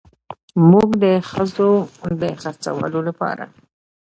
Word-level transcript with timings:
موږ 0.69 0.89
د 1.03 1.05
ښځو 1.29 1.71
د 2.21 2.23
خرڅولو 2.41 2.99
لپاره 3.07 3.43